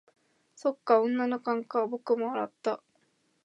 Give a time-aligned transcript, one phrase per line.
[0.55, 2.81] 「そっか、女の勘か」僕も笑った。